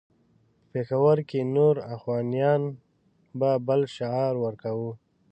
په 0.59 0.63
پېښور 0.71 1.17
کې 1.29 1.39
نور 1.55 1.75
اخوانیان 1.95 2.61
به 3.39 3.51
بل 3.67 3.81
شعار 3.95 4.33
ورکاوه. 4.45 4.91